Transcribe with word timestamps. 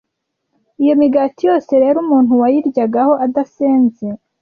iyo 0.83 0.93
migati 1.01 1.41
yose 1.49 1.71
rero 1.83 1.97
umuntu 2.05 2.31
wayiryagaho 2.41 3.13
adasenze 3.25 4.05